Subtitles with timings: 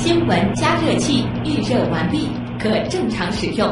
[0.00, 3.68] 新闻加热器预热完毕，可正常使用。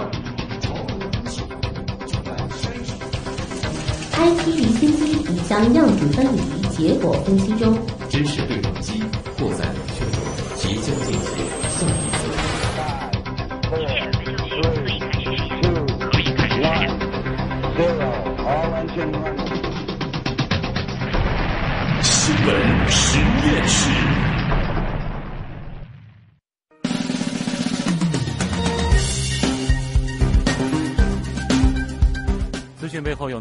[4.12, 7.78] IT 离心机已将样品分离，结果分析中。
[8.08, 9.02] 知识对撞机
[9.38, 10.20] 扩散冷却中，
[10.56, 11.22] 即将进行
[11.70, 12.18] 下一次。
[22.02, 22.46] 新闻
[22.88, 24.15] 实验室。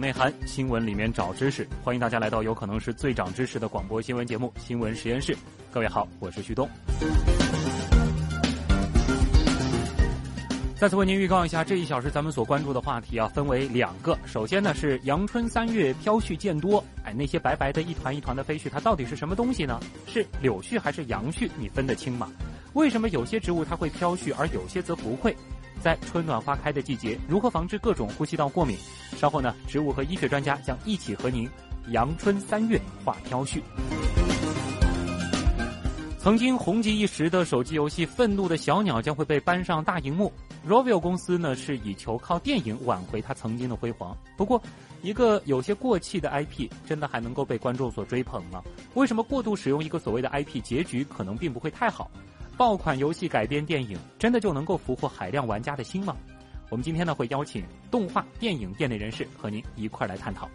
[0.05, 1.67] 内涵，新闻里面找知识。
[1.83, 5.33] 欢迎大家来到有可能是最长知识的广播新闻节目《新闻实验室》。
[5.71, 6.69] 各位好，我是旭东。
[10.75, 14.15] 再次为您预告一下，这一小时咱们所关注的话题啊，分为两个。
[14.27, 19.79] 首先呢是阳春三月飘絮渐多，哎，那些白白的一团一团的飞絮，它到底是什么东西呢？
[20.05, 21.49] 是柳絮还是杨絮？
[21.57, 22.31] 你分得清吗？
[22.73, 25.35] 为什么有些植物它会飘絮，而有些则不会？
[25.81, 28.77] 在春暖花开的季节，如何防治各种呼吸道过敏？
[29.17, 31.49] 稍后呢，植物和医学专家将一起和您
[31.89, 33.61] 阳春三月话飘絮。
[36.17, 40.33] 曾经红极一时的手机游戏《愤怒的小鸟》将会被搬上大荧幕。
[40.67, 44.17] Rovio 公司呢是以求靠电影挽回它曾经的辉煌。
[44.35, 44.59] 不过，
[45.03, 48.63] 一个有些过气的 IP，真的还能够被观众所追捧吗？
[48.95, 52.09] 为什么过度使用一个所谓的 IP，结局可能并不会太好？
[52.57, 56.15] 爆款游戏改编电影，真的就能够俘获海量玩家的心吗？
[56.69, 60.49] 我们今天呢会邀请动画电影业内人士和您一块来探讨。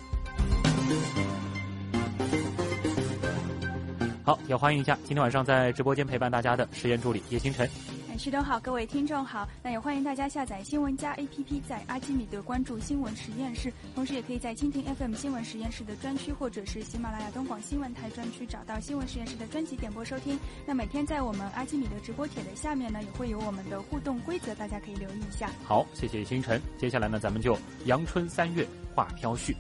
[4.30, 7.68] 好，也欢迎一下今天晚上在直播间陪伴大家的实验助理叶星辰。
[8.16, 20.38] 徐东好，各位听众好，那也欢迎大家下载新闻加 APP，在阿基米德关注新闻实验室，同时也可以在蜻蜓 FM 新闻实验室的专区，或者是喜马拉雅东广新闻台专区找到新闻实验室的专辑点播收听。
[20.64, 25.50] 那每天在我们阿基米德直播帖的下面呢，也会有我们的互动规则，大家可以留意一下。
[25.64, 26.62] 好，谢谢星辰。
[26.78, 28.64] 接下来呢，咱们就阳春三月
[28.94, 29.56] 话飘絮。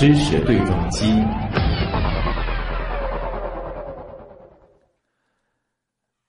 [0.00, 1.04] 知识对撞机。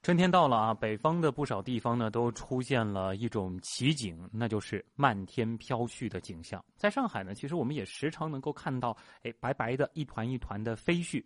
[0.02, 6.62] 春天到了啊，北方的不少地方呢都出现了一种奇景，那就是漫天飘絮的景象。
[6.76, 11.24] 在上海呢，其实我们也时常能够看到，哎，白白的一团一团的飞絮。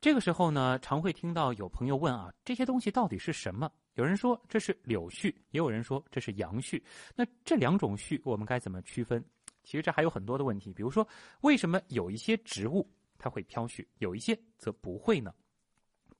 [0.00, 3.70] 这个时候呢，常会听到有朋友问啊，这些东西到底是什么？
[3.94, 6.82] 有人说这是柳絮，也有人说这是杨絮。
[7.14, 9.24] 那这两种絮，我们该怎么区分？
[9.64, 11.06] 其实这还有很多的问题，比如说，
[11.40, 12.88] 为什么有一些植物
[13.18, 15.34] 它会飘絮，有一些则不会呢？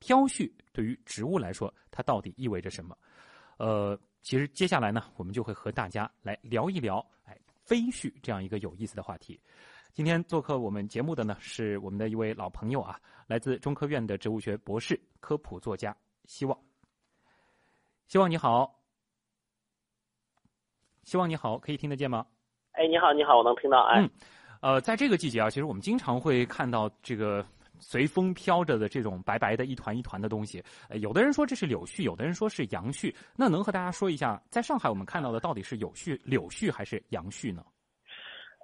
[0.00, 2.96] 飘絮对于植物来说，它到底意味着什么？
[3.58, 9.40] 呃，其实接下来呢，我们就会和大家来聊一聊，哎，飞絮这样一个有意思的话题。
[9.92, 16.58] 今天做客我们节目的呢，是我们的一位老朋友啊，来自中科院的植物学博士、科普作家希望。
[18.08, 18.82] 希望你好，
[21.04, 22.26] 希望你好，可以听得见吗？
[22.74, 23.82] 哎，你好，你好，我能听到。
[23.82, 24.10] 哎，嗯，
[24.60, 27.44] 呃，在这个季节啊，其实我们经常会看到这个
[27.78, 30.60] 随风飘着的这种白白的一团一团的东西。
[30.90, 33.14] 呃，有的人说这是柳絮，有的人说是杨絮。
[33.36, 37.62] 那能和大家说一下，在上海我们看到的到底是柳絮、柳絮还是杨絮呢？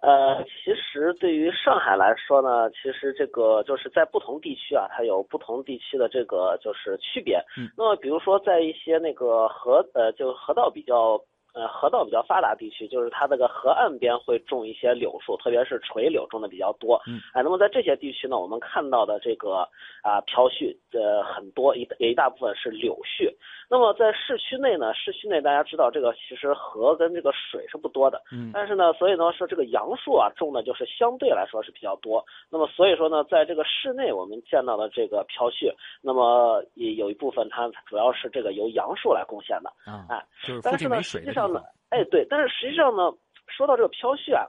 [0.02, 7.40] 呃，其实对于上海来说呢，其实这个就是在不同地区啊，它有不同地区的这个就是区别。
[7.56, 7.70] 嗯。
[7.76, 11.16] 那么，比如说在一些那个河呃，就河道比较。
[11.52, 17.00] 呃，河道比较发达地区，就是它这个河岸边会种一些柳树，特别是垂柳种的比较多。
[17.06, 19.68] 嗯，哎，那么在这些地区呢，我们看到的这个
[20.02, 23.32] 啊飘絮呃很多，一有一大部分是柳絮。
[23.72, 28.20] 那么在市区内呢，市区内大家知道这个其实河跟这个水是不多的。
[28.32, 32.24] 嗯，但是呢，所以呢说这个杨树啊种的就是相对来说是比较多。
[32.50, 35.72] 那么所以说呢，在这个室内我们见到的这个飘絮，
[36.02, 39.70] 那么也有一部分它主要是这个由杨树来贡献的。
[39.84, 43.10] 啊，哎，就是但是呢，实际上呢，哎对，但是实际上呢，
[43.46, 44.44] 说到这个飘絮啊，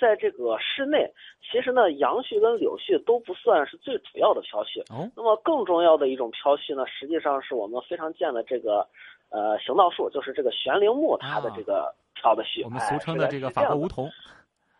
[0.00, 1.12] 在这个室内，
[1.50, 4.80] 其实呢，杨絮跟柳絮都不算是最主要的飘絮。
[4.92, 8.86] 哦，那么更重要的一种飘絮呢，实际上是我们非常见的这个
[9.30, 12.64] 呃行道树，就是这个悬铃木它的这个飘的絮。
[12.64, 14.10] 我们俗称的这个法国梧桐。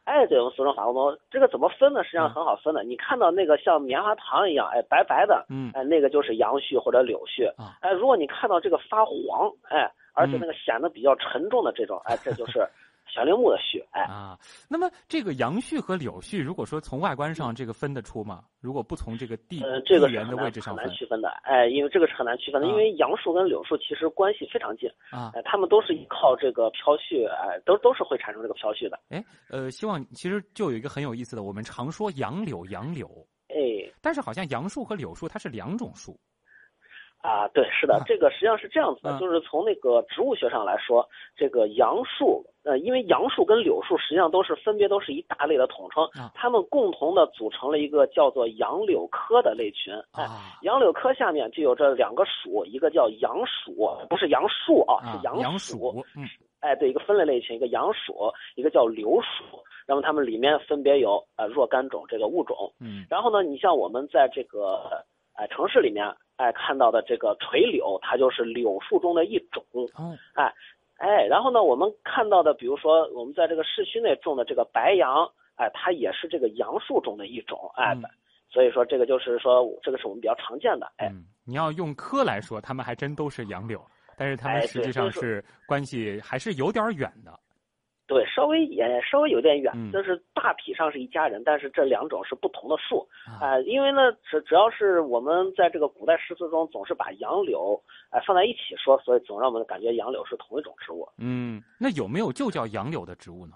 [0.04, 1.20] 哎，对，我们俗称法国梧桐。
[1.30, 2.02] 这个怎么分呢？
[2.02, 2.82] 实际上很好分的。
[2.82, 7.48] 你看到那个像棉花糖一样，哎，白白的，嗯，哎，那个就是杨絮或者柳絮。
[7.56, 12.66] 啊，哎，如果你看到这个发黄，哎，而且那个显得比较沉重的这种，哎，这就是
[13.06, 14.02] 悬铃木的絮，哎。
[14.02, 18.44] 啊，那么这个杨絮和柳絮，如果说从外观上这个分得出吗？
[18.60, 33.08] 如果不从这个地呃，这个地缘的位置上很难区分的，哎，因为这个是很难区分的，啊因为杨树跟柳树其实关系非常近，啊，哎，它们都是依靠这个飘絮，哎，都都是会产生这个飘絮的，哎，呃，希望其实就有一个很有意思的，我们常说杨柳杨柳，
[33.48, 36.16] 哎，但是好像杨树和柳树它是两种树
[37.22, 41.06] 啊，对，是的啊，这个实际上是这样子的，嗯就是从那个植物学上来说，
[41.36, 50.24] 这个杨树，呃，因为杨树跟柳树实际上都是分别都是一大类的统称啊，它们共同的组成了一个叫做杨柳科的类群，哎。
[50.24, 53.74] 啊杨柳科下面就有这两个属，一个叫杨属，
[54.10, 56.04] 不是杨树啊，啊是杨杨属。
[56.60, 59.58] 哎，对，一个分类类群，一个杨属，一个叫柳属。
[59.86, 62.70] 那么它们里面分别有呃若干种这个物种。
[62.78, 65.02] 嗯然后呢，你像我们在这个
[65.34, 66.06] 呃城市里面
[66.40, 69.62] 哎看到的这个垂柳，它就是柳树中的一种。
[69.94, 70.16] 哦
[70.96, 77.70] 哎，然后呢，我们看到的，比如说我们在这个市区内种的这个白杨，哎，它也是这个杨树中的一种。
[77.74, 78.02] 哎，嗯
[78.52, 80.90] 所以说这个就是说这个是我们比较常见的。
[80.96, 83.80] 哎，嗯，你要用科来说，他们还真都是杨柳，
[84.16, 87.38] 但是他们哎实际上是关系还是有点远的。
[88.10, 93.08] 对，稍微也稍微有点远，嗯就是大体上是一家人，但是这两种是不同的树。
[93.24, 97.80] 啊啊、因为呢，只只要是我们在这个古代诗词中总是把杨柳
[98.10, 101.08] 哎、放在一起说，所以总让我们感觉杨柳是同一种植物。
[101.18, 103.54] 嗯，那有没有就叫杨柳的植物呢？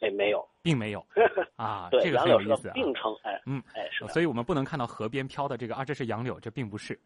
[0.00, 1.06] 哎，没有，并没有
[1.56, 2.72] 啊，对，这个很有意思啊。
[2.74, 6.98] 并称，哎，嗯，哎是，所以我们不能看到河边飘的这个啊，这是杨柳，这并不是。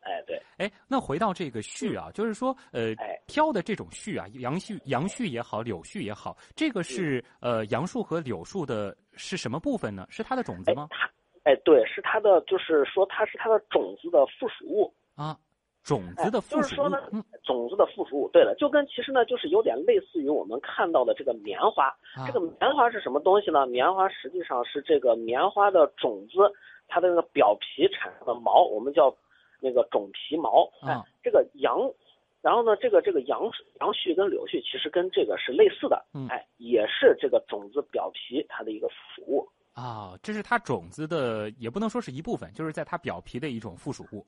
[0.00, 10.06] 哎对，哎，那回到这个序啊，就是说，呃哎，飘的这种絮啊，杨絮、杨絮也好，柳絮也好，这个是呃杨树和柳树的是什么部分呢？
[10.10, 10.88] 是它的种子吗？
[11.44, 15.36] 哎对，是它的，就是说它是它的种子的附属物，啊，
[15.82, 18.28] 种子的哎附属物就是说呢，嗯种子的附属物。
[18.32, 21.86] 对了，就跟其实呢，就是有点类似于我们看到的这个棉花。
[22.14, 23.66] 啊这个棉花是什么东西呢？
[23.66, 26.52] 棉花实际上是这个棉花的种子，
[26.88, 29.14] 它的那个表皮产生的毛，我们叫
[29.60, 30.70] 那个种皮毛。
[30.82, 31.78] 哎啊，这个杨，
[32.42, 33.40] 然后呢，这个这个杨
[33.80, 39.48] 杨絮跟柳絮其实跟这个是类似的，嗯哎，也是这个种子表皮它的一个附属物。
[39.72, 44.26] 啊，这是它种子的，也不能说是一部分，就是在它表皮的一种附属物。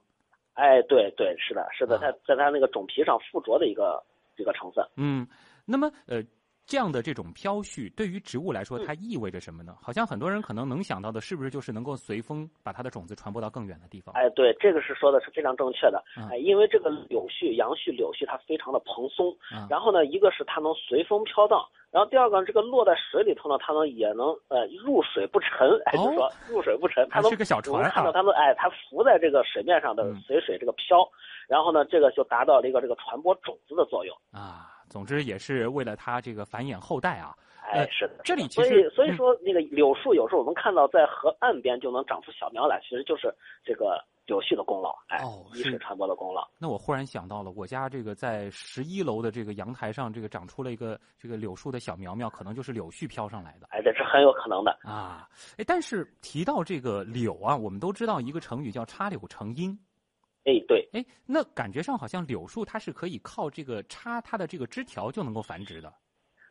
[0.55, 4.03] 哎，对对，是的，是的，啊它在它那个种皮上附着的一个
[4.37, 4.87] 一个成分。
[4.97, 5.27] 嗯，
[5.65, 6.23] 那么呃，
[6.67, 9.77] 这样的这种飘絮对于植物来说，嗯它意味着什么呢？
[9.81, 14.15] 好像很多人可能能想到的，是不是就是能够随风把它的种子传播到更远的地方？
[14.15, 16.03] 哎，对，这个是说的是非常正确的。
[16.17, 27.91] 嗯哎，因为这个柳絮、杨絮、柳絮它非常的蓬松，啊然后呢，一个是它能随风飘荡，然后第二个这个落在水里头呢，它能也能呃入水不沉，哎，就是说入水不沉，它能是个小船啊！
[27.91, 31.07] 看到它们哎，它浮在这个水面上的嗯随水这个飘，
[31.49, 34.17] 然后呢，这个就达到了一个这个传播种子的作用。
[34.31, 37.35] 啊，总之也是为了它这个繁衍后代啊。
[37.63, 43.35] 哎，呃是的，这里其实所以所以说那个柳树有时候我们看到在河岸边就能长出小苗来，其实就是
[43.65, 45.19] 这个柳絮的功劳，哎
[45.55, 46.47] 一是传播的功劳。
[46.59, 54.77] 那我忽然想到了，我家这个在十一楼的这个阳台上，这个长出了一个这个柳树的小苗苗，可能就是柳絮飘上来的哎，这是很有可能的。
[54.83, 55.27] 啊。
[55.57, 59.79] 哎，但是提到这个柳啊，我们都知道一个成语叫插柳成荫。
[60.45, 65.93] 哎，对，哎，那感觉上好像柳树它是可以靠这个插它的这个枝条就能够繁殖的。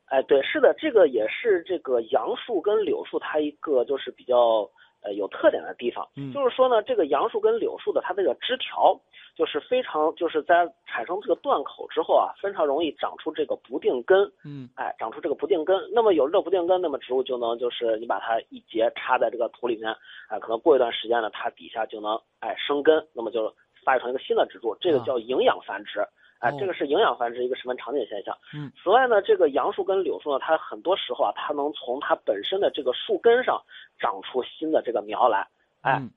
[0.06, 4.70] 哎，对，是的，这个也是这个杨树跟柳树它一个就是比较
[5.02, 9.00] 呃有特点的地方，嗯就是说呢，这个杨树跟柳树的它这个枝条
[9.38, 15.78] 就是非常就是在产生这个断口之后啊，非常容易长出这个不定根，嗯哎，长出这个不定根。
[15.94, 19.96] 那么有了这个不定根，那么植物就能就是你把它一节插在这个土里面，
[20.28, 26.06] 哎，可能过一段时间呢，它底下就能哎生根，那么就发育成一个新的植株，这个啊叫营养繁殖。
[26.40, 28.36] 哎哦，这个是营养繁殖一个十分常见的现象。
[28.56, 33.62] 嗯，此外呢，这个杨树跟柳树呢，它很多时候啊，它能从它本身的这个树根上
[34.00, 35.48] 长出新的这个苗来，
[35.82, 36.10] 哎，嗯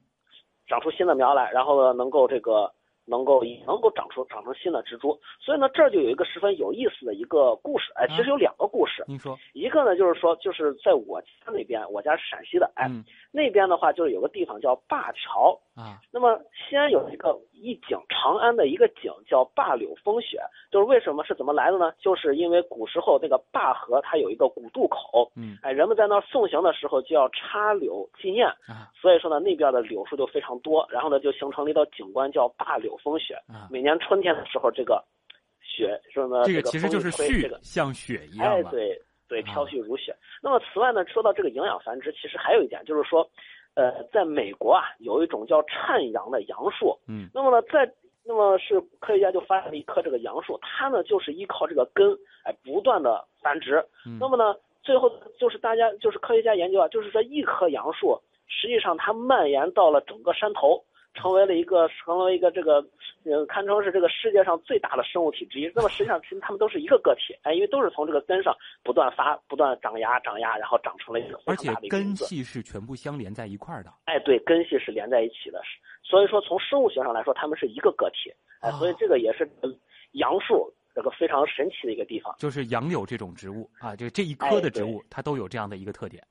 [0.67, 2.73] 长出新的苗来，然后呢，能够这个
[3.05, 5.21] 能够能够长出长成新的植株。
[5.39, 7.93] 所以呢，这儿就有一个十分有意思的一个故事。
[7.97, 15.61] 哎，其实有两个故事，您说，一个呢就是说，就是在我家那边，我家是陕西的，哎，嗯那边的话就是有个地方叫灞桥。
[15.75, 20.39] 啊那么西安有一个一景，长安的一个景叫灞柳风雪，
[20.71, 21.93] 就是为什么是怎么来的呢？
[21.99, 33.35] 就是因为古时候那个灞河它有一个古渡口，嗯哎，人们在那儿送行的时候就要插柳纪念，啊所以说呢那边的柳树就非常多，然后呢就形成了一道景观叫灞柳风雪。
[33.49, 35.03] 啊，每年春天的时候，这个
[35.61, 38.71] 雪说呢，个这个其实就是絮像雪一哎，样嘛。
[38.71, 40.15] 对对，啊飘絮如雪。
[40.43, 43.29] 那么此外呢，说到这个营养繁殖，其实还有一点就是说，
[43.75, 46.99] 呃，在美国啊，有一种叫颤杨的杨树。
[47.09, 47.91] 嗯那么呢，在
[48.25, 53.85] 那么是科学家就发现了一棵这个杨树，它呢就是依靠这个根，哎，不断的繁殖。
[54.07, 60.83] 嗯那么呢，最后就是大家就是科学家研究啊，就是说一棵杨树，实际上它蔓延到了整个山头，
[61.15, 62.85] 成为了一个成为一个这个
[63.25, 65.71] 呃堪称是这个世界上最大的生物体之一。
[65.75, 72.15] 那么实际上其实它们都是一个个体，哎，因为都是从这个根上不断发不断长芽长芽，然后长成了一个大的一个根。
[72.17, 73.93] 系是全部相连在一块儿的。
[74.05, 75.61] 哎，对，根系是连在一起的，
[76.03, 79.71] 所以说从生物学上来说，它们是一个个体，哎，所以哦这个也是呃
[80.13, 82.35] 杨树这个非常神奇的一个地方。
[82.39, 86.23] 就是杨柳这种植物啊，这这一哎棵的植对物，它都有这样的一个特点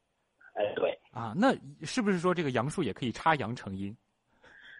[0.56, 1.34] 哎，对，啊。
[1.36, 1.54] 那
[1.86, 3.96] 是不是说这个杨树也可以插杨成荫？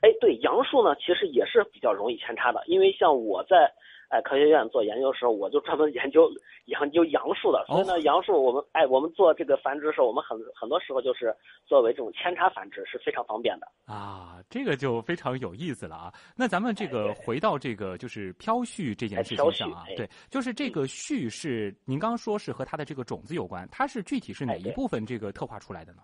[0.04, 3.72] 哎，对，杨树呢，其实也是比较容易扦插的，因为像我在
[4.10, 6.30] 哎科学院做研究的时候，我就专门研究
[6.66, 11.34] 研究杨树的，所以呢，哦杨树我们哎我们做这个繁殖的时候，我们很很多时候就是
[11.66, 13.68] 作为这种扦插繁殖是非常方便的。
[13.86, 16.14] 啊，这个就非常有意思了啊。
[16.36, 26.02] 那咱们这个回到这个就是飘絮这件哎事情上啊对，就是这个絮是您刚刚说是和它的这个种子有关，它是具体是哪一部分这个特化出来的呢？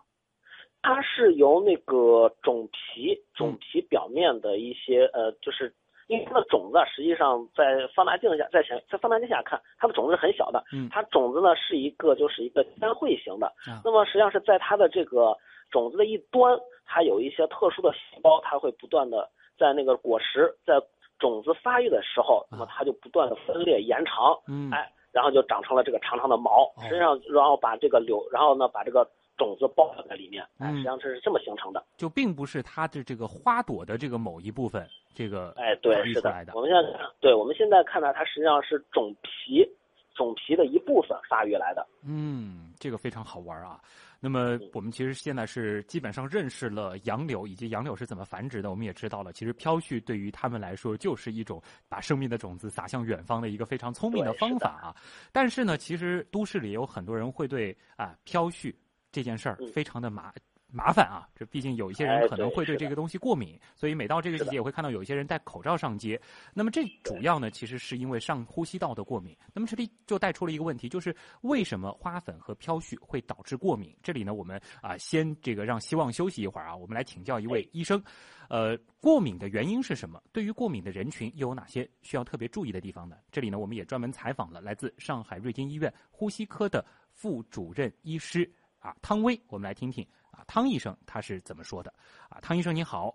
[0.82, 3.20] 它是由那个种皮嗯。
[3.36, 5.74] 种皮表面的一些呃，就是
[6.08, 10.64] 因为它的种子啊实际上在放大镜下，在显在放大镜下看，它的种子是很小的。
[10.74, 10.90] 嗯。
[10.92, 15.38] 它种子呢是一个就是一个单汇型的啊，那么实际上是在它的这个
[15.72, 20.74] 种子的一端，它有一些特殊的细胞，它会不断的在那个果实在
[21.20, 29.08] 种子发育的时候，那么它就不断的分裂延长，嗯，哎，然后就长成了这个长长的毛哦，实际上然后把这个柳，然后呢把这个
[29.40, 31.84] 种子包在里面，哎，嗯实际上这是这么形成的。
[31.98, 39.66] 就并不是它的这个花朵的这个某一部分，这个哎，对，是的来的，我们现在，对我们现在看到，它实际上是种皮，
[40.14, 41.88] 种皮的一部分发育来的。
[42.04, 43.80] 嗯，这个非常好玩啊。
[44.22, 54.96] 那么嗯我们其实现在是基本上认识了杨柳以及杨柳是怎么繁殖的，我们也知道了，其实飘絮对于他们来说就是一种把生命的种子撒向远方的一个非常聪明的方法啊。
[55.32, 58.76] 但是呢，其实都市里有很多人会对啊飘絮
[59.12, 60.34] 这件事儿嗯非常的麻。
[60.72, 66.22] 麻烦啊，这毕竟有一些人哎可能会对这个东西过敏，所以每到这个季节也会看到有一些人戴口罩上街。
[66.54, 69.36] 那么这主要呢，其实是因为上呼吸道的过敏。
[69.52, 73.98] 那么这里就带出了一个问题，就是为什么花粉和飘絮会导致过敏？
[74.04, 78.00] 这里呢，我们啊、先这个让希望休息一会儿啊，我们来请教一位医生，
[78.48, 80.22] 呃，过敏的原因是什么？
[80.32, 83.18] 对于过敏的人群又有哪些需要特别注意的地方呢？
[83.32, 88.48] 这里呢，我们也专门采访了来自上海瑞金医院呼吸科的副主任医师
[88.80, 91.92] 啊汤威，我们来听听啊汤医生他是怎么说的
[92.30, 92.40] 啊？
[92.42, 93.14] 汤医生你好，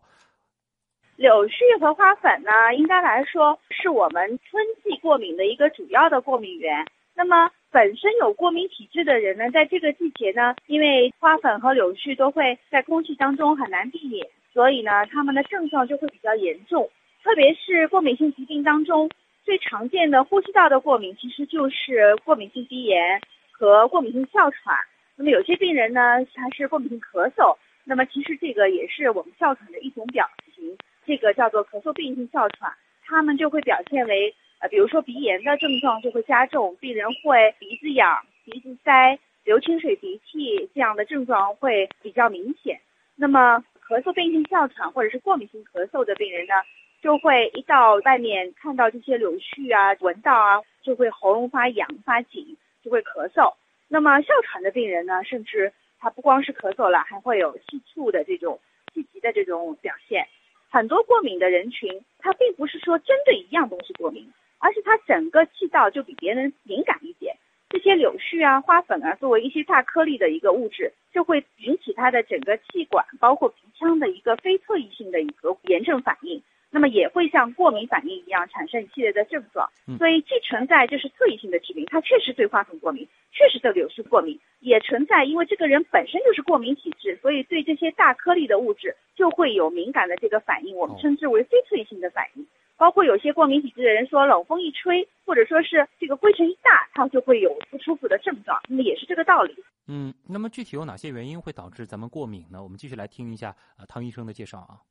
[1.17, 6.87] 柳絮和花粉呢，应该来说是我们春季过敏的一个主要的过敏源。
[7.17, 16.91] 那么本身有过敏体质的人呢，在这个季节呢，因为花粉和柳絮都会在空气当中很难避免，所以呢，他们的症状就会比较严重。
[17.23, 19.09] 特别是过敏性疾病当中，
[19.45, 23.21] 最常见的呼吸道的过敏，其实就是过敏性鼻炎
[23.53, 24.77] 和过敏性哮喘。
[25.17, 30.77] 那么有些病人呢，他是过敏性咳嗽，那么其实这个也是我们哮喘的一种表型。
[31.07, 32.73] 这个叫做咳嗽病性哮喘，
[33.05, 42.81] 他们就会表现为呃，比如说鼻炎的症状就会加重，病人会鼻子痒、鼻子塞、流清水鼻涕这样的症状会比较明显。
[43.15, 46.55] 那么咳嗽病性哮喘或者是过敏性咳嗽的病人呢，
[47.03, 53.55] 就会一到外面看到这些柳絮啊，闻到啊，就会喉咙发痒发紧，就会咳嗽。
[53.89, 58.61] 那么哮喘的病人呢，甚至他不光是咳嗽了，还会有气促的这种
[58.93, 60.27] 气急的这种表现。
[60.71, 67.37] 很多过敏的人群，他并不是说针对一样东西过敏，而是他整个气道就比别人敏感一点。
[67.69, 76.43] 这些柳絮啊、花粉啊，作为一些大颗粒的一个物质，就会引起他的整个气管，包括鼻腔的一个非特异性的一个炎症反应。
[76.75, 79.97] 那么也会像过敏反应一样产生一系列的症状嗯。
[79.97, 92.45] 所以既存在就是特异性的疾病，它确实对花粉过敏，确实对柳絮过敏，也存在因为这个人本身就是过敏体质，所以对这些大颗粒的物质就会有敏感的这个反应，我们哦称之为非特异性的反应。
[92.77, 99.55] 包括有些过敏体质的人说，冷风一吹，或者说是这个灰尘一大，他就会有不舒服的症状，那么也是这个道理。
[99.87, 102.61] 嗯，那么具体有哪些原因会导致咱们过敏呢？
[102.61, 104.83] 我们继续来听一下啊汤医生的介绍啊。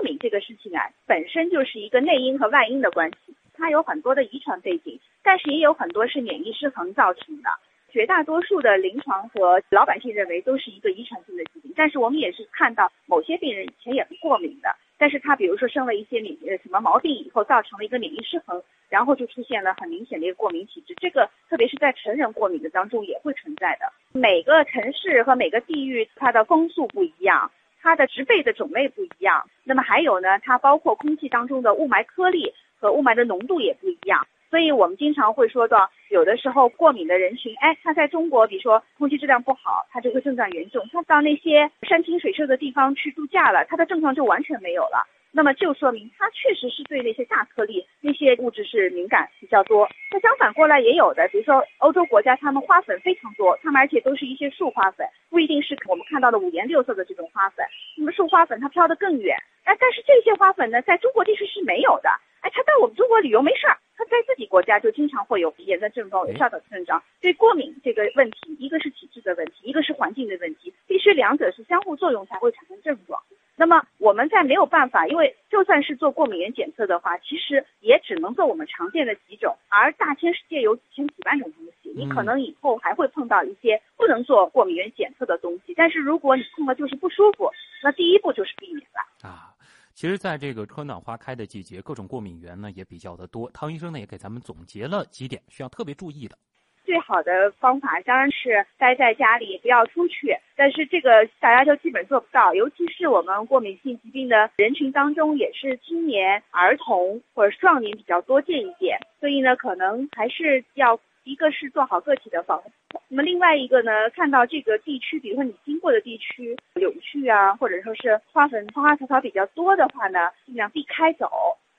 [0.00, 7.50] 过敏这个事情啊，本身就是一个内因和外因的关系，它有很多的遗传背景，但是也有很多是免疫失衡造成的。
[7.90, 20.94] 绝大多数的临床和老百姓认为都是一个遗传性的疾病，但是我们也是看到某些病人以前也是过敏的，但是他比如说生了一些免呃什么毛病以后，造成了一个免疫失衡，然后就出现了很明显的一个过敏体质。
[20.98, 23.92] 这个特别是在成人过敏的当中也会存在的。
[24.18, 27.50] 每个城市和每个地域它的风速不一样。
[27.82, 29.48] 它的植被的种类不一样。
[29.64, 34.26] 那么还有呢，它包括空气当中的雾霾颗粒和雾霾的浓度也不一样。
[34.50, 45.06] 所以我们经常会说到，有的时候过敏的人群，哎，他在中国，比如说空气质量不好，他就会症状严重；他到那些山清水秀的地方去度假了，他的症状就完全没有了。
[45.32, 49.88] 那么就说明它确实是对那些大颗粒、那些物质是敏感比较多。
[50.10, 57.64] 那相反过来也有的，比如说欧洲国家，他们花粉非常多，他们而且都是一些树花粉，不一定是我们看到的五颜六色的这种花粉。
[57.96, 62.10] 那么树花粉它飘得更远，哎，但是这些花粉呢，在中国地区是没有的。
[62.40, 67.02] 哎，它到我们中国旅游没事儿，他在自己国家就经常会有鼻炎的症状、有哮喘的症状。
[67.20, 73.20] 对过敏这个问题，一个是体质的问题，一个是环境的问题，必须两者是相互作用才会产生症状。
[73.56, 85.74] 那么我们在没有办法，因为就算是做过敏原检测的话，其实也只能做我们常见的几种，而大千世界有几千几万种东西，你可能以后还会碰到一些不能做过敏原检测的东西。
[85.76, 87.50] 但是如果你碰了就是不舒服，
[87.82, 89.52] 那第一步就是避免了啊。
[90.00, 93.50] 其实，在这个春暖花开的季节，各种过敏源呢也比较的多。
[93.50, 96.38] 汤医生呢也给咱们总结了几点需要特别注意的。
[96.86, 100.34] 最好的方法当然是待在家里，不要出去。
[100.56, 108.98] 但是这个大家就基本做不到，尤其是我们过敏性疾病的人群当中，也是青年、儿童或者壮年比较多见一点。
[109.20, 110.98] 所以呢，可能还是要
[111.30, 112.72] 一个是做好个体的防护，
[113.06, 121.30] 那么另外一个呢，看到这个地区，比如说你经过的地区柳絮啊，或者说是花粉、花花草草比较多的话呢，尽量避开走。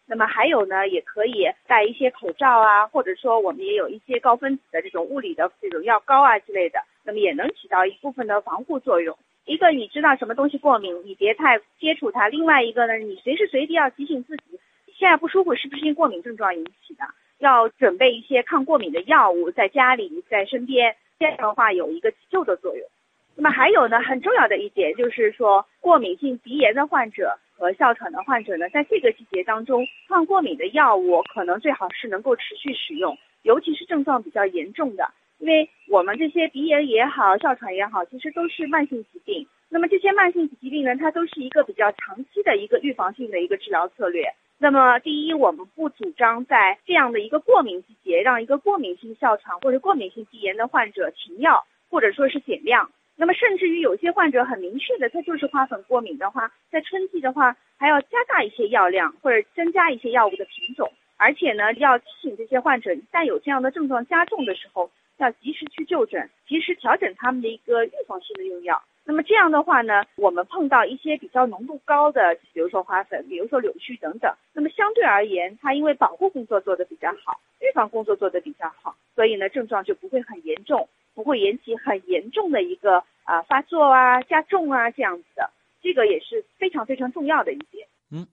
[0.05, 9.17] 那么还有呢，也可以戴一些口罩啊，或者说我们也有一些高分子的这种物理的这种药膏啊之类的，那么也能起到一部分的防护作用。
[9.43, 14.57] 一个你知道什么东西过敏，你别太接触它；另外一个呢，你随时随地要提醒自己，
[14.97, 17.03] 现在不舒服是不是因过敏症状引起的？
[17.41, 22.87] 要准备一些抗过敏的药物在家里在身边，这样的话有一个急救的作用。
[23.35, 27.37] 那么还有呢，很重要的一点就是说，过敏性鼻炎的患者。
[27.61, 39.45] 和哮喘的患者呢，在这个季节当中，抗过敏的药物可能最好是能够持续使用，尤其是症状比较严重的，因为我们这些鼻炎也好，哮喘也好，其实都是慢性疾病。
[39.69, 44.33] 那么这些慢性疾病呢，它都是一个比较长期的一个预防性的一个治疗策略。
[44.63, 52.91] 那么第一，我们不主张在这样的一个过敏季节，让一个过敏性哮喘或者过敏性鼻炎的患者停药，或者说是减量。
[53.15, 68.83] 那么，甚至于有些患者很明确的，他就是花粉过敏的话，在春季的话，还要加大一些药量或者增加一些药物的品种，而且呢，要提醒这些患者，一旦有这样的症状加重的时候，要及时去就诊，及时调整他们的一个预防性的用药。
[69.03, 80.87] 那么这样的话呢，我们碰到一些比较浓度高的，比如说花粉，比如说柳絮等等，那么相对而言，它因为保护工作做得比较好，预防工作做得比较好，所以呢，症状就不会很严重。
[81.13, 87.85] 不会引起很严重的一个啊发作啊加重啊这样子的，这个也是非常非常重要的一点。
[88.09, 88.25] 嗯，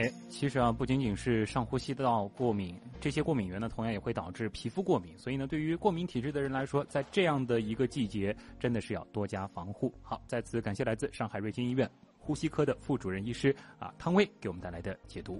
[0.00, 5.12] 哎，其实啊，不仅仅是上呼吸道过敏，这些过敏源呢，同样也会导致皮肤过敏。
[5.18, 9.92] 所以呢，对于过敏体质的人来说，在这样的一个季节，真的是要多加防护。
[10.00, 11.86] 好，在此感谢来自上海瑞金医院
[12.18, 15.38] 呼吸科的副主任医师啊汤威给我们带来的解读。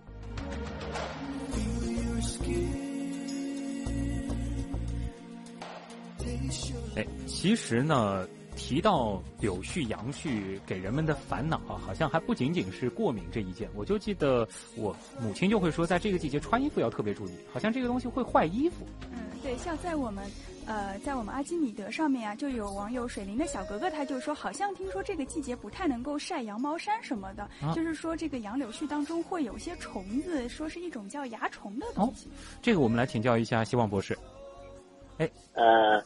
[6.96, 13.68] 哎，其实呢，提到柳絮、杨絮给人们的烦恼啊，好像还不仅仅是过敏这一件。
[13.74, 18.86] 我就记得我母亲就会说，在这个季节穿衣服要特别注意，好像这个东西会坏衣服。
[19.12, 20.24] 嗯，对，像在我们
[20.66, 32.28] 呃，在我们阿基米德上面啊，就有网友水灵的小格格，他就说，好像听说这个季节不太能够晒羊毛衫什么的，就是说这个杨柳絮当中会有些虫子，说是一种叫蚜虫的东西。
[32.60, 34.16] 这个我们来请教一下希望博士。
[35.20, 36.02] 哎，呃，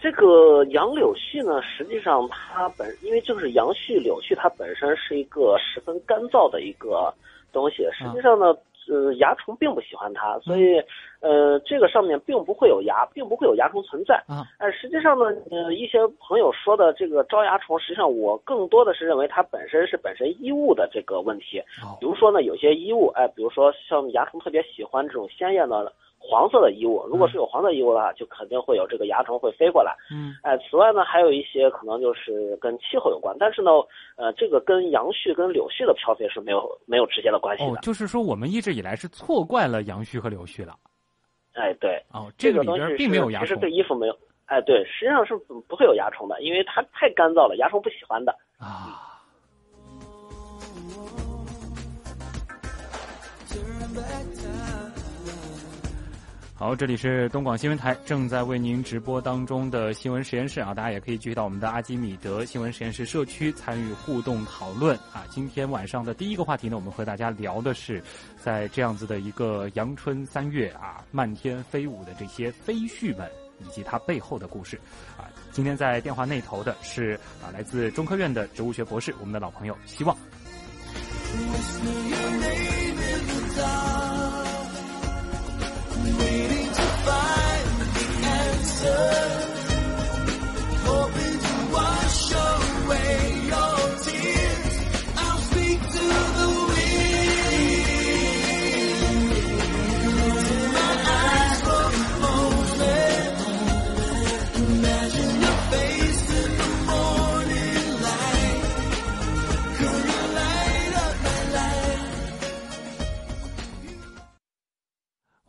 [0.00, 7.12] 这个杨柳絮呢，实际上它本因为就是杨絮、柳絮，它本身是一个十分干燥的一个
[7.52, 7.78] 东西。
[7.92, 8.54] 实际上呢，
[8.88, 10.80] 呃，蚜虫并不喜欢它，所以
[11.18, 14.14] 呃，这个上面并不会有蚜，并不会有蚜虫存在。
[14.28, 21.60] 啊，哎，实际上呢，呃，一些朋友说的这个招蚜虫，实际上我更多的是认为它本身是本身衣物的这个问题。
[21.98, 25.92] 比如说呢，有些衣物，哎，比如说像蚜虫特别喜欢这种鲜艳的。
[26.22, 29.92] 黄色的衣物，如果是有黄色衣物的话，就肯定会有这个蚜虫会飞过来。
[30.10, 33.70] 嗯，哎，此外呢，还有一些可能就是跟气候有关，但是呢，
[34.16, 37.72] 呃，这个跟杨絮跟柳絮的飘飞是没有没有直接的关系的。
[37.72, 40.74] 哦，就是说我们一直以来是错怪了杨絮和柳絮了。
[41.54, 42.02] 哎，对。
[42.12, 43.46] 哦，这个里边并没有蚜虫。
[43.46, 44.16] 其实对衣服没有。
[44.46, 48.34] 哎，对，实际上是不会有蚜虫的，因为它太干燥了，蚜虫不喜欢的。
[48.58, 49.08] 啊。
[56.54, 65.24] 好，这里是东广新闻台正在为您直播当中的新闻实验室啊，大家也可以继续到我们的阿基米德新闻实验室社区参与互动讨论啊。
[65.28, 68.00] 今天晚上的第一个话题呢，我们和大家聊的是，
[68.40, 74.78] 在这样子的一个阳春三月啊，漫天飞舞的这些飞絮们以及它背后的故事
[75.16, 75.26] 啊。
[75.50, 80.16] 今天在电话那头的是啊，来自中科院的植物学博士，我们的老朋友希望。
[86.18, 89.51] waiting to find the answer.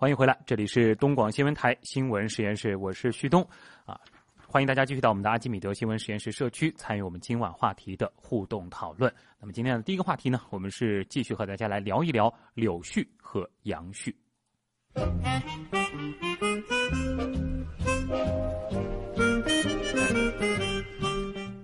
[0.04, 3.42] 欢迎回来，这里是东广新闻台新闻实验室，我是旭东
[3.86, 3.98] 啊，
[4.46, 9.10] 欢迎大家继续到我们的阿基米德新闻实验室社区参与我们今晚话题的互动讨论。
[9.39, 14.13] 那么今天的第一个话题呢，我们是继续和大家来聊一聊柳絮和杨絮。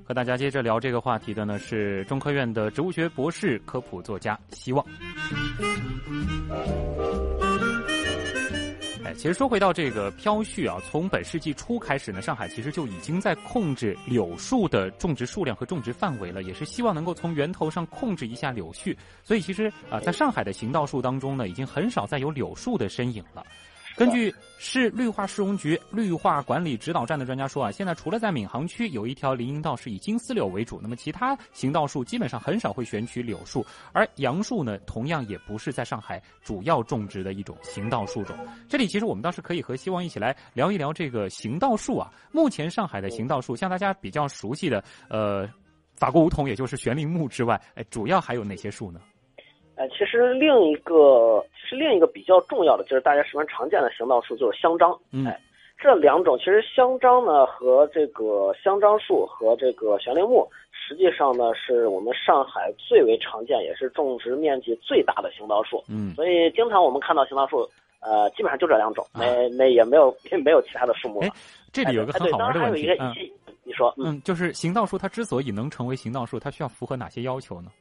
[0.05, 4.85] 和大家接着聊这个话题的呢是中科院的植物学博士、科普作家希望。
[9.19, 18.95] 其实说回到这个飘絮啊，从本世纪初开始呢，上海其实就已经在控制柳树的种植数量和种植范围了，也是希望能够从源头上控制一下柳絮。
[19.21, 23.45] 所以其实啊，在上海的行道树当中呢，已经很少再有柳树的身影了。
[23.99, 38.33] 根据市绿化市容局绿化管理指导站的专家说啊，现在除了在闵行区有一条林荫道是以金丝柳为主，那么其他行道树基本上很少会选取柳树，而杨树呢，同样也不是在上海主要种植的一种行道树种。
[38.69, 42.09] 这里其实我们倒是可以和希望一起来聊一聊这个行道树啊。
[42.31, 45.45] 目前上海的行道树，像大家比较熟悉的呃
[45.97, 49.01] 法国梧桐，也就是悬铃木之外，哎，主要还有哪些树呢？
[49.79, 54.93] 哎，其实另一个，其实另一个比较重要的，就是大家十分常见的行道树，就是香樟。
[55.13, 55.39] 嗯，哎，
[55.77, 65.81] 这两种其实香樟呢和这个香樟树和这个悬铃木，实际上呢是我们上海最为常见，也是种植面积最大的行道树。
[65.87, 67.65] 嗯，所以经常我们看到行道树，
[68.01, 70.13] 呃，基本上就这两种，没没也没有
[70.43, 71.27] 没有其他的树木了。
[71.27, 71.31] 哎，
[71.71, 73.15] 这里有个很好玩的问题，嗯，
[73.63, 77.71] 你说，嗯，就是行道树它之所以能成为行道树，它需要符合哪些要求呢？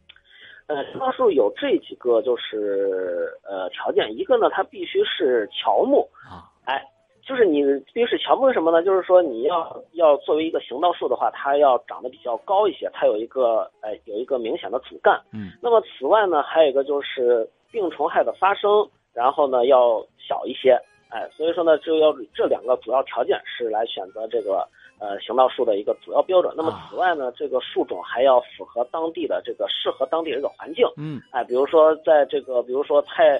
[0.68, 6.84] 呃，行道树有这几个就是呃条件，一个呢，它必须是乔木啊，哎，
[7.22, 7.62] 就是你
[7.94, 8.82] 必须是乔木是什么呢？
[8.82, 15.18] 就是说你要要作为一个行道树的话，它要长得比较高一些，它有一个哎有一个明显的主干。
[15.32, 20.78] 嗯，那么此外呢，还有一个就是病虫害的发生，然后呢要小一些，
[21.08, 24.68] 哎，所以说呢就要这两个主要条件是来选择这个。
[25.00, 26.52] 呃，行道树的一个主要标准。
[26.56, 30.84] 那么此外呢，这个树种还要符合当地的这个适合当地这个环境。
[30.96, 33.38] 嗯，哎，比如说在这个，比如说太，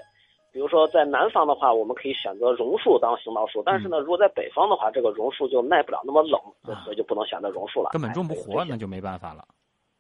[0.53, 3.63] 比如说在南方的话，我们可以选择榕树当行道树。
[3.67, 6.41] 但是呢，如果在北方的话，这个榕树就耐不了那么冷，
[6.85, 7.91] 所以就不能选择榕树了。
[7.93, 9.45] 根本种不活，那就没办法了。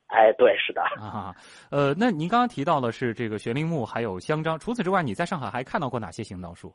[0.06, 0.80] 哎，对，是的。
[0.98, 1.34] 啊，
[1.70, 4.58] 呃，那您刚刚提到的是这个悬铃木，还有香樟。
[4.58, 6.72] 除此之外，你在上海还看到过哪些行道树？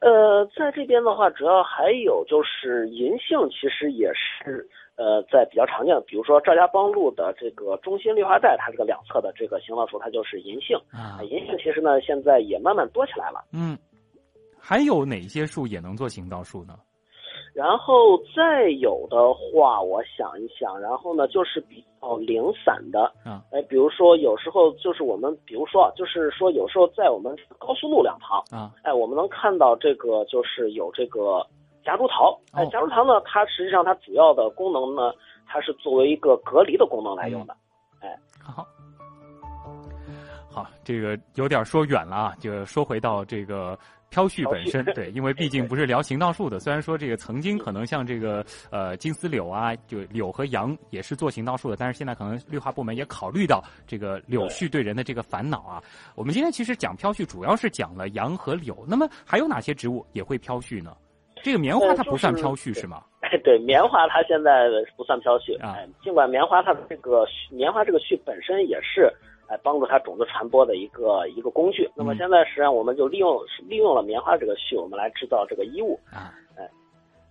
[0.00, 11.22] 呃，在这边的话，主要还有就是银杏，其实也是呃，在比较常见的，比如说赵家浜路的这个中心绿化带，它这个两侧的这个行道树，它就是银杏啊。
[11.22, 13.44] 银杏其实呢，现在也慢慢多起来了。
[13.52, 13.76] 嗯，
[14.58, 16.74] 还有哪些树也能做行道树呢？
[17.58, 31.44] 然后再有的话，我想一想，然后呢，就是比较零散的，嗯，哎，比如说有时候就是我们，比如说就是说有时候在我们高速路两旁，啊，哎，我们能看到这个就是有这个
[31.84, 35.12] 夹竹桃，哎，夹竹桃呢，它实际上它主要的功能呢，
[35.44, 37.56] 它是作为一个隔离的功能来用的，
[38.00, 38.64] 哎，好，
[40.48, 43.76] 好，这个有点说远了啊，就说回到这个。
[44.10, 46.58] 飘絮本身 对，因为毕竟不是聊行道树的。
[46.58, 55.82] 虽然说这个曾经可能像这个呃金丝柳啊，就柳和杨也是做行道树的，但是现在可能绿化部门也考虑到这个柳絮对人的这个烦恼啊。
[56.14, 58.84] 我们今天其实讲飘絮，主要是讲了杨和柳。
[58.88, 60.96] 那么还有哪些植物也会飘絮呢？
[61.42, 63.02] 这个棉花它不算飘絮是吗？
[63.20, 65.76] 哎，对，棉花它现在不算飘絮啊。
[66.02, 69.12] 尽管棉花它的这个棉花这个絮本身也是。
[69.48, 71.88] 来帮助它种子传播的一个一个工具。
[71.94, 76.34] 那么现在实际上我们就利用利用了棉花这个絮，我们来制造这个衣物啊。
[76.56, 76.68] 哎，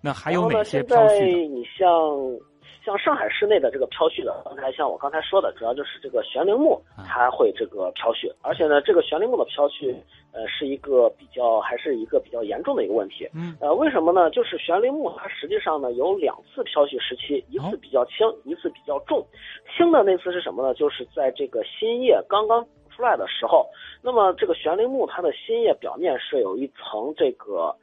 [0.01, 1.47] 那还有哪些飘絮？
[1.49, 1.87] 你像
[2.87, 9.93] 像上海市内的这个飘絮的，刚才像我刚才说的，主要就是这个悬铃木它会这个飘絮，而且呢，这个悬铃木的飘絮，
[10.31, 13.27] 呃，是一个比较还是一个比较严重的一个问题。
[13.35, 14.29] 嗯，呃，为什么呢？
[14.29, 19.21] 就是悬铃木它实际上呢有两次飘絮时期，一次比较轻，一次比较重。
[19.75, 20.73] 轻的那次是什么呢？
[20.73, 23.67] 就是在这个新叶刚刚出来的时候，
[24.01, 27.75] 那么这个悬铃木它的新叶表面是有一层这个。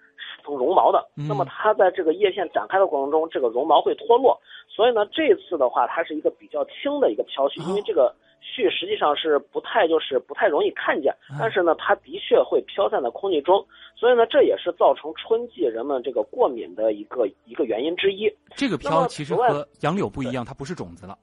[0.44, 13.64] 层绒毛的，那么它在这个叶片展开的过程中，这个绒毛会脱落，所以呢，这次的话，它是一个比较轻的一个飘絮，因为这个絮实际上是不太就是不太容易看见，但是呢，它的确会飘散在空气中，
[13.96, 18.30] 所以呢，这也是造成春季人们这个过敏的一个一个原因之一。
[18.54, 21.16] 这个飘其实和杨柳不一样，它不是种子了。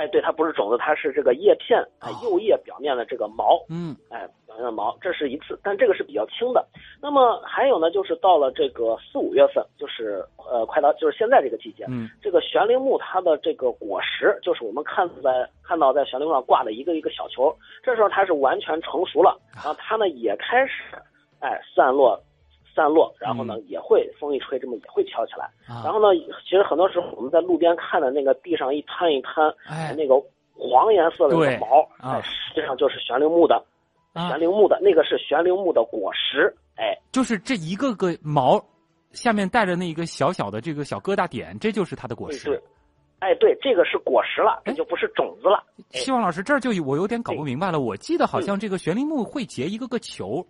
[0.00, 6.66] 哎，对，它不是种子，它是这个叶片，哎，幼叶表面的这个毛，嗯，哎，表面的毛，这是一次，但这个是比较轻的。
[7.02, 20.96] 那么还有呢，就是到了这个四五月份，就是呃，快到就是现在这个季节，嗯，这个悬铃木它的这个果实，就是我们看在看到在悬铃木上挂的一个一个小球，这时候它是完全成熟了，然后它呢也开始，
[21.40, 22.18] 哎，散落。
[22.74, 25.50] 散落，然后呢，也会风一吹，这么也会飘起来。
[25.66, 26.08] 然后呢，
[26.44, 30.14] 其实很多时候我们在路边看的那个地上一摊一摊，哎，那个
[30.54, 33.62] 黄颜色的那个毛，哎，实际上就是悬铃木的，
[34.14, 38.62] 悬铃木的那个是悬铃木的果实，哎，就是这一个个毛
[39.12, 42.48] 下面带着那一个小小的这个小疙瘩点，这就是它的果实。
[42.48, 42.62] 对，
[43.18, 45.62] 哎，对，这个是果实了，这就不是种子了。
[45.90, 47.80] 希望老师，这儿就我有点搞不明白了。
[47.80, 50.46] 我记得好像这个悬铃木会结一个个球。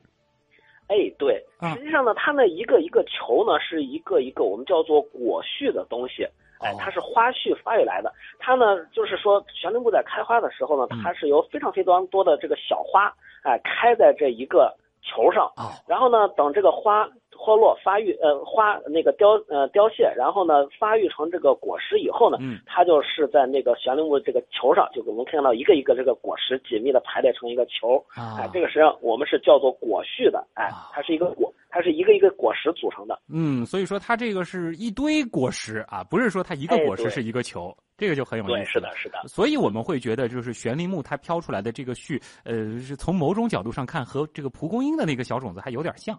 [0.91, 1.41] 哎，对，
[1.75, 6.27] 实际上呢，它那一个一个球呢，是一个一个我们叫做果序的东西，
[6.59, 8.13] 哎，它是花序发育来的。
[8.41, 15.49] 它呢，就是说悬铃木在开花的时候呢，它是由非常非常多的这个小花，哎，开在这一个球上，
[15.87, 17.09] 然后呢，等这个花。
[17.43, 46.19] 脱落发育，呃，花那个凋呃凋谢，然后呢发育成这个果实以后呢，嗯，它就是在那个悬铃木这个球上，就我们看到一个一个这个果实紧密的排列成一个球，啊，哎，这个实际上我们是叫做果序的，哎，它是一个果，它是一个一个果实组成的，嗯，所以说它这个是一堆果实啊，不是说它一个果实是一个球，这个就很有意思，是的，是的，所以我们会觉得就是悬铃木它飘出来的这个絮，呃，是从某种角度上看和这个蒲公英的那个小种子还有点像。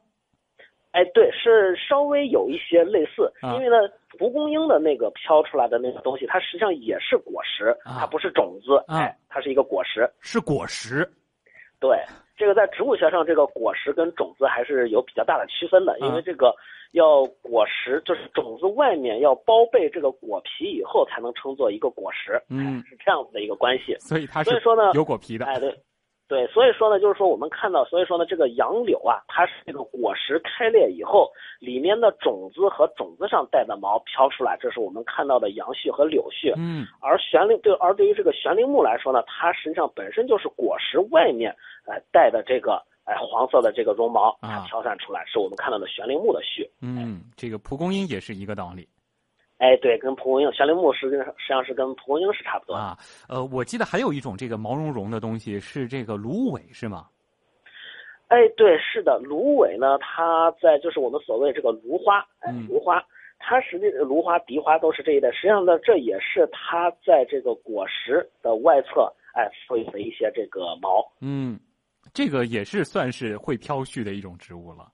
[0.92, 3.78] 哎，对，是稍微有一些类似，因为呢，
[4.18, 11.10] 蒲公英的那个飘出来的那个东西，它实际上也是果实，它不是种子，哎，它是一个果实，是果实。
[11.80, 11.98] 对，
[12.38, 16.54] 这个在植物学上，这个果实跟种子还是有比较大的区分的，因为这个
[16.92, 23.96] 要果实就是种子外面要包被这个果皮以后，才能称作一个果实，嗯，是这样子的一个关系。
[24.00, 25.74] 所以它是，所以说呢，有果皮的，哎，对。
[26.32, 36.54] 对，所以说呢，就是说我们看到，所以说呢，这个杨柳啊，它是这个果实开裂以后，里面的种子和种子上带的毛飘出来，这是我们看到的杨絮和柳絮。
[36.56, 41.54] 嗯，而悬铃对，而对于这个悬铃木来说呢，它实际上本身就是果实外面
[41.86, 46.66] 哎带的这个哎黄色的这个绒毛，它飘散出来，是我们看到的悬铃木的絮。
[46.82, 48.88] 嗯，这个蒲公英也是一个道理。
[49.62, 52.98] 哎，对，跟蒲公英、悬铃木实际上实际上是跟蒲公英是差不多啊。
[53.30, 57.08] 呃，我记得还有一种这个毛茸茸的东西是这个芦苇，是吗？
[58.30, 63.04] 哎，对，是的，芦苇呢，它在就是我们所谓这个芦花，哎，芦花，
[63.38, 65.32] 它实际芦花、荻花都是这一类。
[65.32, 71.06] 实际上呢，这也是它在这个果实的外侧，哎，会有的一些这个毛。
[71.20, 71.60] 嗯，
[72.16, 74.92] 这个也是算是会飘絮的一种植物了。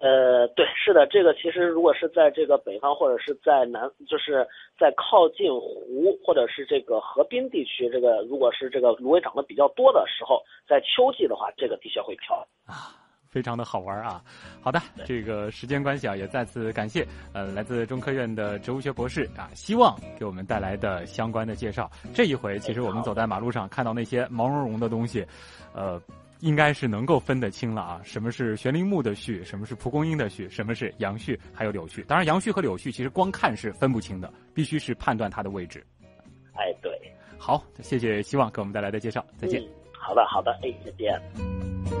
[0.00, 4.46] 呃，对，是的，这个其实如果是在这个北方或者是在南，就是
[4.78, 12.94] 在靠近湖或者是这个河滨地区，这个如果是这个芦苇长得比较多的时候，在秋季的话，这个的确会飘啊，
[13.26, 14.22] 非常的好玩啊。
[14.62, 21.90] 好的，这个时间关系啊，也再次感谢呃来自中科院的植物学博士啊，希望给我们带来的相关的介绍。
[22.14, 25.26] 这一回，其实我们走在马路上看到那些毛茸茸的东西，
[25.74, 26.00] 呃。
[26.40, 32.04] 应该是能够分得清了啊，什么是悬铃木的序，什么是蒲公英的序，什么是杨絮，还有柳絮。
[32.04, 35.84] 当然，杨絮和柳絮其实光看是分不清的，必须是判断它的位置。
[36.54, 36.92] 哎，对，
[37.38, 39.62] 好，谢谢希望给我们带来的介绍，再见。
[39.92, 41.97] 好的，好的，哎，再见。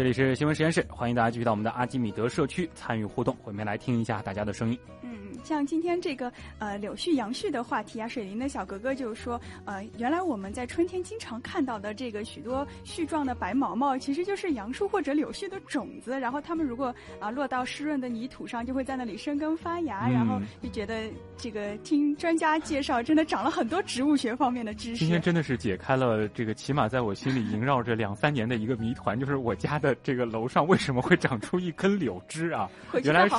[0.00, 4.78] 这里是新闻实验室，欢迎大家继续到我们的阿基米德社区参与互动，我们来听一下大家的声音。
[5.02, 5.10] 嗯，
[5.44, 16.18] 像今天这个呃柳絮杨絮的话题啊，水灵的小格格就说，呃，原来我们在春天经常看到的这个许多絮状的白毛毛，其实就是杨树或者柳絮的种子。
[16.18, 20.08] 然后它们如果啊落到湿润的泥土上，就会在那里生根发芽。
[20.08, 24.96] 然后就觉得这个听专家介绍，真的长了很多植物学方面的知识。
[24.96, 32.68] 今天真的是解开了这个起码在我心里萦绕着两三年的一个谜团，就是我家的这个楼上为什么会长出一根柳枝啊？
[33.02, 33.34] 原来是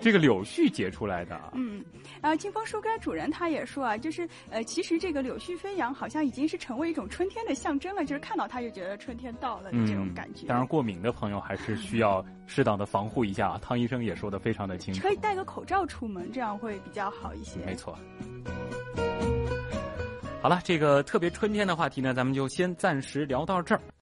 [0.00, 1.38] 这个柳絮结出来的。
[1.54, 1.84] 嗯，
[2.22, 10.46] 然后清风树干主人他也说啊，就是呃，其实这个柳絮飞扬好像已经是成为一种春天的象征了，就是看到它就觉得春天到了的这种感觉。
[10.46, 13.58] 当然，过敏的朋友还是需要适当的防护一下啊。
[13.62, 17.60] 汤医生也说的非常的清楚，可以戴个口罩出门，这样会比较好一些。
[17.64, 17.98] 没错。
[20.42, 23.80] 好了，这个特别春天的话题呢，咱们就先暂时聊到这儿。